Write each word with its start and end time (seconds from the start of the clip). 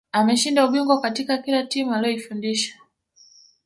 ameshinda 0.11 0.65
ubingwa 0.65 1.01
katika 1.01 1.37
kila 1.37 1.63
timu 1.65 1.93
aliyoifundisha 1.93 2.75